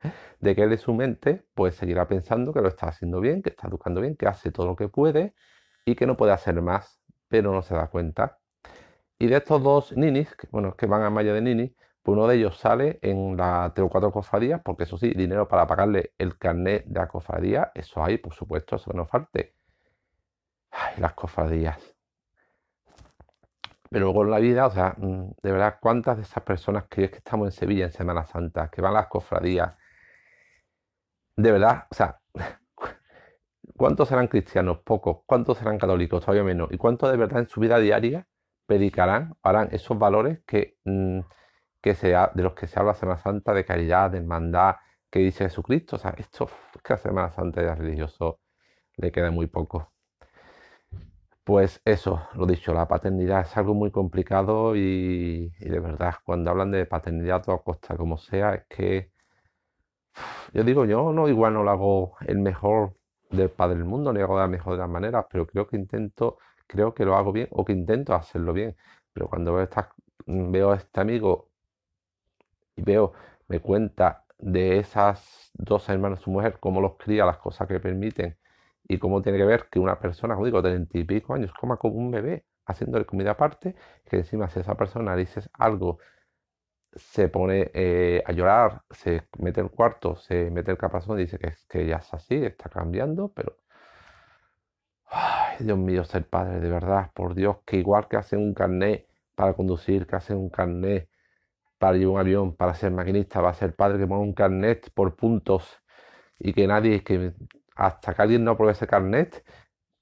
de 0.40 0.54
que 0.56 0.62
él 0.62 0.78
su 0.78 0.94
mente 0.94 1.46
pues 1.54 1.76
seguirá 1.76 2.08
pensando 2.08 2.52
que 2.52 2.60
lo 2.60 2.68
está 2.68 2.88
haciendo 2.88 3.20
bien, 3.20 3.42
que 3.42 3.50
está 3.50 3.68
educando 3.68 4.00
bien, 4.00 4.16
que 4.16 4.26
hace 4.26 4.50
todo 4.50 4.66
lo 4.66 4.76
que 4.76 4.88
puede 4.88 5.34
y 5.84 5.94
que 5.94 6.06
no 6.06 6.16
puede 6.16 6.32
hacer 6.32 6.60
más, 6.62 7.02
pero 7.28 7.52
no 7.52 7.62
se 7.62 7.74
da 7.74 7.88
cuenta. 7.88 8.38
Y 9.18 9.26
de 9.28 9.36
estos 9.36 9.62
dos 9.62 9.92
ninis, 9.96 10.34
que, 10.34 10.48
bueno, 10.50 10.74
que 10.76 10.86
van 10.86 11.02
a 11.02 11.10
Maya 11.10 11.34
de 11.34 11.42
Nini, 11.42 11.76
pues 12.02 12.16
uno 12.16 12.26
de 12.26 12.36
ellos 12.36 12.58
sale 12.58 12.98
en 13.02 13.36
las 13.36 13.74
tres 13.74 13.86
o 13.86 13.90
cuatro 13.90 14.12
cofradías, 14.12 14.62
porque 14.64 14.84
eso 14.84 14.96
sí, 14.98 15.10
dinero 15.10 15.48
para 15.48 15.66
pagarle 15.66 16.14
el 16.18 16.38
carnet 16.38 16.86
de 16.86 17.00
la 17.00 17.08
cofradía, 17.08 17.72
eso 17.74 18.02
hay, 18.02 18.18
por 18.18 18.34
supuesto, 18.34 18.76
eso 18.76 18.92
no 18.94 19.06
falte. 19.06 19.54
Ay, 20.72 20.94
las 20.98 21.14
cofradías. 21.14 21.99
Pero 23.90 24.06
luego 24.06 24.24
en 24.24 24.30
la 24.30 24.38
vida, 24.38 24.66
o 24.66 24.70
sea, 24.70 24.94
mm, 24.98 25.32
de 25.42 25.52
verdad, 25.52 25.78
¿cuántas 25.80 26.16
de 26.16 26.22
esas 26.22 26.42
personas 26.44 26.84
que 26.88 27.04
es 27.04 27.10
que 27.10 27.18
estamos 27.18 27.46
en 27.48 27.52
Sevilla 27.52 27.86
en 27.86 27.92
Semana 27.92 28.24
Santa, 28.24 28.70
que 28.70 28.80
van 28.80 28.92
a 28.92 29.00
las 29.00 29.08
cofradías? 29.08 29.74
De 31.36 31.50
verdad, 31.52 31.86
o 31.90 31.94
sea, 31.94 32.20
¿cuántos 33.76 34.08
serán 34.08 34.28
cristianos? 34.28 34.78
Pocos. 34.84 35.18
¿Cuántos 35.26 35.58
serán 35.58 35.78
católicos? 35.78 36.20
Todavía 36.20 36.44
menos. 36.44 36.68
¿Y 36.72 36.78
cuántos 36.78 37.10
de 37.10 37.16
verdad 37.16 37.40
en 37.40 37.48
su 37.48 37.60
vida 37.60 37.78
diaria 37.78 38.26
predicarán, 38.66 39.34
harán 39.42 39.68
esos 39.72 39.98
valores 39.98 40.40
que, 40.46 40.76
mm, 40.84 41.20
que 41.80 41.94
sea, 41.94 42.30
de 42.34 42.42
los 42.44 42.54
que 42.54 42.66
se 42.68 42.78
habla 42.78 42.94
Semana 42.94 43.18
Santa, 43.18 43.54
de 43.54 43.64
caridad, 43.64 44.10
de 44.10 44.18
hermandad, 44.18 44.76
que 45.10 45.20
dice 45.20 45.44
Jesucristo? 45.44 45.96
O 45.96 45.98
sea, 45.98 46.14
esto 46.18 46.44
es 46.74 46.82
que 46.82 46.92
a 46.92 46.96
Semana 46.98 47.30
Santa 47.30 47.62
y 47.62 47.66
religioso 47.66 48.40
le 48.96 49.12
queda 49.12 49.30
muy 49.30 49.46
poco. 49.48 49.92
Pues 51.50 51.82
eso, 51.84 52.28
lo 52.34 52.46
dicho, 52.46 52.72
la 52.72 52.86
paternidad 52.86 53.40
es 53.40 53.56
algo 53.56 53.74
muy 53.74 53.90
complicado 53.90 54.76
y, 54.76 55.48
de 55.58 55.80
verdad, 55.80 56.14
cuando 56.24 56.48
hablan 56.52 56.70
de 56.70 56.86
paternidad 56.86 57.38
a 57.38 57.42
toda 57.42 57.58
costa, 57.58 57.96
como 57.96 58.18
sea, 58.18 58.54
es 58.54 58.66
que 58.68 59.10
yo 60.52 60.64
digo, 60.64 60.84
yo 60.84 61.12
no, 61.12 61.28
igual 61.28 61.54
no 61.54 61.62
lo 61.62 61.70
hago 61.70 62.16
el 62.26 62.38
mejor 62.38 62.96
del 63.30 63.50
padre 63.50 63.76
del 63.76 63.84
mundo, 63.84 64.12
ni 64.12 64.20
hago 64.20 64.34
de 64.36 64.42
la 64.42 64.48
mejor 64.48 64.74
de 64.74 64.80
las 64.80 64.88
maneras, 64.88 65.26
pero 65.30 65.46
creo 65.46 65.66
que 65.68 65.76
intento, 65.76 66.38
creo 66.66 66.94
que 66.94 67.04
lo 67.04 67.16
hago 67.16 67.32
bien 67.32 67.48
o 67.52 67.64
que 67.64 67.72
intento 67.72 68.14
hacerlo 68.14 68.52
bien. 68.52 68.76
Pero 69.12 69.28
cuando 69.28 69.54
veo, 69.54 69.68
veo 70.26 70.72
a 70.72 70.76
este 70.76 71.00
amigo 71.00 71.48
y 72.76 72.82
veo, 72.82 73.12
me 73.48 73.60
cuenta 73.60 74.24
de 74.38 74.78
esas 74.78 75.50
dos 75.54 75.88
hermanas, 75.88 76.20
su 76.20 76.30
mujer, 76.30 76.58
cómo 76.60 76.80
los 76.80 76.96
cría, 76.96 77.24
las 77.26 77.38
cosas 77.38 77.68
que 77.68 77.80
permiten 77.80 78.36
y 78.90 78.98
cómo 78.98 79.22
tiene 79.22 79.38
que 79.38 79.44
ver 79.44 79.68
que 79.70 79.78
una 79.78 80.00
persona, 80.00 80.34
como 80.34 80.46
digo, 80.46 80.62
de 80.62 80.70
30 80.70 80.98
y 80.98 81.04
pico 81.04 81.34
años, 81.34 81.52
coma 81.54 81.76
como 81.76 81.94
un 81.94 82.10
bebé, 82.10 82.44
haciéndole 82.66 83.04
comida 83.06 83.32
aparte, 83.32 83.76
que 84.04 84.16
encima 84.16 84.48
si 84.48 84.58
esa 84.60 84.76
persona 84.76 85.14
dices 85.14 85.48
algo, 85.54 85.98
se 86.94 87.28
pone 87.28 87.70
eh, 87.72 88.22
a 88.26 88.32
llorar, 88.32 88.82
se 88.90 89.22
mete 89.38 89.60
el 89.60 89.70
cuarto, 89.70 90.16
se 90.16 90.50
mete 90.50 90.72
el 90.72 90.78
capazón 90.78 91.18
y 91.20 91.22
dice 91.22 91.38
que, 91.38 91.54
que 91.68 91.86
ya 91.86 91.98
es 91.98 92.12
así, 92.14 92.34
está 92.44 92.68
cambiando, 92.68 93.28
pero... 93.32 93.56
Ay, 95.06 95.58
Dios 95.60 95.78
mío, 95.78 96.04
ser 96.04 96.26
padre, 96.28 96.60
de 96.60 96.70
verdad, 96.70 97.10
por 97.14 97.34
Dios, 97.34 97.58
que 97.66 97.76
igual 97.76 98.08
que 98.08 98.16
hacen 98.16 98.40
un 98.40 98.54
carnet 98.54 99.06
para 99.34 99.54
conducir, 99.54 100.06
que 100.06 100.16
hacen 100.16 100.36
un 100.36 100.50
carnet 100.50 101.08
para 101.78 101.96
llevar 101.96 102.14
un 102.14 102.20
avión, 102.20 102.56
para 102.56 102.74
ser 102.74 102.92
maquinista, 102.92 103.40
va 103.40 103.50
a 103.50 103.54
ser 103.54 103.74
padre 103.74 103.98
que 103.98 104.06
ponga 104.06 104.22
un 104.22 104.34
carnet 104.34 104.90
por 104.94 105.16
puntos 105.16 105.64
y 106.38 106.52
que 106.54 106.66
nadie, 106.66 107.04
que 107.04 107.34
hasta 107.80 108.14
que 108.14 108.22
alguien 108.22 108.44
no 108.44 108.56
pruebe 108.56 108.72
ese 108.72 108.86
carnet, 108.86 109.42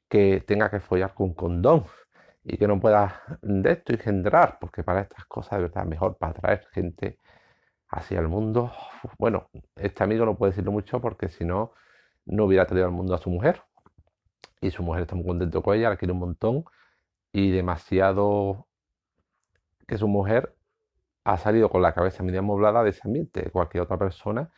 que 0.08 0.40
tenga 0.47 0.68
que 0.70 0.80
follar 0.80 1.14
con 1.14 1.32
condón 1.35 1.87
y 2.42 2.56
que 2.58 2.66
no 2.66 2.80
pueda 2.80 3.23
de 3.42 3.73
esto 3.73 3.92
engendrar, 3.92 4.58
porque 4.61 4.82
para 4.82 5.02
estas 5.02 5.25
cosas 5.26 5.58
de 5.58 5.64
verdad 5.64 5.85
mejor 5.85 6.16
para 6.18 6.32
atraer 6.32 6.66
gente 6.73 7.20
hacia 7.88 8.18
el 8.18 8.28
mundo. 8.28 8.73
Bueno, 9.18 9.49
este 9.76 10.02
amigo 10.02 10.25
no 10.26 10.37
puede 10.37 10.52
decirlo 10.52 10.73
mucho 10.73 11.00
porque 11.00 11.28
si 11.28 11.44
no, 11.44 11.73
no 12.26 12.47
hubiera 12.47 12.66
traído 12.66 12.87
al 12.87 12.92
mundo 12.92 13.14
a 13.14 13.18
su 13.18 13.30
mujer. 13.30 13.62
Y 14.61 14.70
su 14.73 14.82
mujer 14.82 15.02
está 15.02 15.14
muy 15.14 15.26
contento 15.26 15.62
con 15.62 15.76
ella, 15.76 15.90
la 15.90 15.97
quiere 15.97 16.12
un 16.12 16.18
montón 16.18 16.64
y 17.32 17.52
demasiado 17.52 18.66
que 19.87 19.99
su 19.99 20.08
mujer 20.08 20.56
ha 21.25 21.37
salido 21.38 21.70
con 21.70 21.82
la 21.82 21.94
cabeza 21.94 22.25
media 22.25 22.40
amoblada 22.40 22.82
de 22.82 22.90
ese 22.90 23.02
ambiente. 23.04 23.50
Cualquier 23.52 23.85
otra 23.85 23.99
persona, 23.99 24.50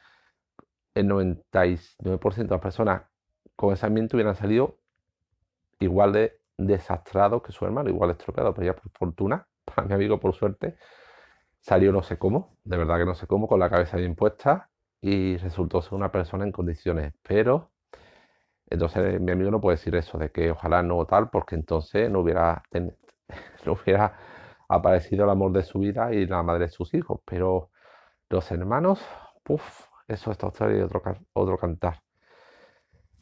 el 0.95 1.07
99% 1.09 2.35
de 2.37 2.49
las 2.49 2.61
personas 2.61 3.10
con 3.61 3.75
ese 3.75 3.85
ambiente 3.85 4.17
hubieran 4.17 4.37
salido 4.37 4.79
igual 5.81 6.15
de 6.15 6.41
desastrados 6.57 7.43
que 7.43 7.53
su 7.53 7.67
hermano, 7.67 7.91
igual 7.91 8.11
estropeado, 8.11 8.55
pero 8.55 8.69
ya 8.69 8.75
por 8.75 8.91
fortuna, 8.93 9.47
para 9.67 9.87
mi 9.87 9.93
amigo 9.93 10.19
por 10.19 10.35
suerte, 10.35 10.79
salió 11.61 11.93
no 11.93 12.03
sé 12.03 12.19
cómo, 12.19 12.57
de 12.65 12.79
verdad 12.79 12.97
que 12.97 13.05
no 13.05 13.15
sé 13.15 13.27
cómo, 13.27 13.49
con 13.49 13.61
la 13.61 13.69
cabeza 13.69 13.99
bien 13.99 14.15
puesta 14.15 14.71
y 15.03 15.37
resultó 15.37 15.83
ser 15.83 15.93
una 15.93 16.11
persona 16.11 16.45
en 16.47 16.53
condiciones, 16.53 17.13
pero 17.23 17.71
entonces 18.71 19.21
mi 19.21 19.31
amigo 19.31 19.51
no 19.51 19.61
puede 19.61 19.77
decir 19.77 19.95
eso, 19.95 20.17
de 20.17 20.31
que 20.31 20.51
ojalá 20.53 20.83
no 20.83 21.05
tal, 21.05 21.29
porque 21.29 21.55
entonces 21.55 22.11
no 22.11 22.21
hubiera, 22.21 22.63
no 23.67 23.73
hubiera 23.73 24.17
aparecido 24.71 25.25
el 25.25 25.31
amor 25.33 25.53
de 25.53 25.65
su 25.65 25.81
vida 25.81 26.15
y 26.15 26.27
la 26.27 26.43
madre 26.43 26.65
de 26.65 26.71
sus 26.71 26.95
hijos, 26.95 27.21
pero 27.27 27.69
los 28.31 28.51
hermanos, 28.53 29.03
puff, 29.43 29.87
eso 30.09 30.33
es 30.33 30.43
otra 30.43 30.75
y 30.75 30.81
otro, 30.81 31.03
otro 31.35 31.59
cantar. 31.59 32.01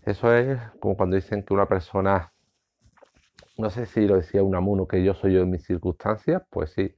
Eso 0.04 0.32
es 0.34 0.58
como 0.80 0.96
cuando 0.96 1.16
dicen 1.16 1.42
que 1.42 1.54
una 1.54 1.66
persona, 1.66 2.32
no 3.56 3.70
sé 3.70 3.86
si 3.86 4.06
lo 4.06 4.16
decía 4.16 4.42
un 4.42 4.54
amuno, 4.54 4.86
que 4.86 5.02
yo 5.04 5.14
soy 5.14 5.34
yo 5.34 5.42
en 5.42 5.50
mis 5.50 5.64
circunstancias, 5.64 6.42
pues 6.50 6.72
sí, 6.72 6.96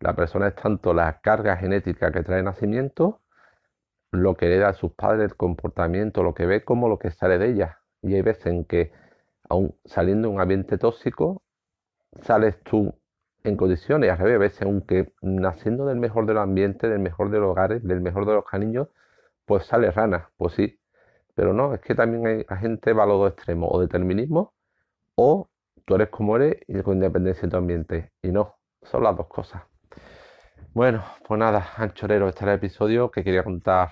la 0.00 0.14
persona 0.14 0.48
es 0.48 0.54
tanto 0.56 0.92
la 0.92 1.20
carga 1.20 1.56
genética 1.56 2.12
que 2.12 2.22
trae 2.22 2.42
nacimiento, 2.42 3.20
lo 4.10 4.36
que 4.36 4.46
hereda 4.46 4.68
a 4.70 4.72
sus 4.74 4.92
padres, 4.92 5.30
el 5.30 5.36
comportamiento, 5.36 6.22
lo 6.22 6.34
que 6.34 6.46
ve, 6.46 6.64
como 6.64 6.88
lo 6.88 6.98
que 6.98 7.10
sale 7.10 7.38
de 7.38 7.50
ella. 7.50 7.78
Y 8.02 8.14
hay 8.14 8.22
veces 8.22 8.46
en 8.46 8.64
que, 8.64 8.92
aún 9.48 9.74
saliendo 9.84 10.28
de 10.28 10.34
un 10.34 10.40
ambiente 10.40 10.76
tóxico, 10.76 11.42
sales 12.22 12.60
tú 12.62 12.94
en 13.44 13.56
condiciones, 13.56 14.10
al 14.10 14.18
revés, 14.18 14.36
a 14.36 14.38
veces, 14.38 14.62
aunque 14.62 15.12
naciendo 15.22 15.86
del 15.86 15.98
mejor 15.98 16.26
del 16.26 16.38
ambiente, 16.38 16.88
del 16.88 16.98
mejor 16.98 17.30
de 17.30 17.38
los 17.38 17.50
hogares, 17.50 17.82
del 17.82 18.00
mejor 18.00 18.26
de 18.26 18.34
los 18.34 18.44
cariños, 18.44 18.88
pues 19.46 19.66
sale 19.66 19.90
rana, 19.90 20.30
pues 20.36 20.54
sí, 20.54 20.78
pero 21.34 21.52
no, 21.52 21.74
es 21.74 21.80
que 21.80 21.94
también 21.94 22.26
hay, 22.26 22.58
gente 22.58 22.92
va 22.92 23.04
a 23.04 23.06
los 23.06 23.18
dos 23.18 23.32
extremos, 23.32 23.68
o 23.72 23.80
determinismo, 23.80 24.54
o 25.16 25.48
tú 25.84 25.94
eres 25.96 26.10
como 26.10 26.36
eres 26.36 26.58
y 26.68 26.80
con 26.82 26.94
independencia 26.94 27.42
de 27.42 27.48
tu 27.50 27.56
ambiente. 27.56 28.12
Y 28.22 28.28
no, 28.32 28.56
son 28.82 29.04
las 29.04 29.16
dos 29.16 29.28
cosas. 29.28 29.62
Bueno, 30.74 31.04
pues 31.26 31.38
nada, 31.38 31.70
anchorero, 31.76 32.28
este 32.28 32.44
era 32.44 32.52
el 32.52 32.58
episodio 32.58 33.10
que 33.10 33.24
quería 33.24 33.44
contar 33.44 33.90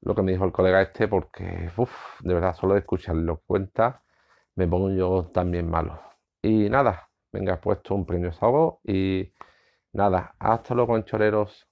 lo 0.00 0.14
que 0.14 0.22
me 0.22 0.32
dijo 0.32 0.44
el 0.44 0.52
colega 0.52 0.82
este, 0.82 1.08
porque, 1.08 1.70
uff, 1.76 1.90
de 2.20 2.34
verdad, 2.34 2.54
solo 2.54 2.74
de 2.74 2.80
escuchar 2.80 3.16
lo 3.16 3.38
que 3.38 3.44
cuenta, 3.46 4.02
me 4.54 4.66
pongo 4.68 4.90
yo 4.90 5.30
también 5.32 5.68
malo. 5.70 6.00
Y 6.42 6.68
nada, 6.70 7.08
venga, 7.32 7.60
puesto 7.60 7.94
un 7.94 8.06
premio 8.06 8.30
desahogo 8.30 8.80
y 8.84 9.32
nada, 9.92 10.34
hasta 10.38 10.74
luego, 10.74 10.94
anchoreros. 10.94 11.67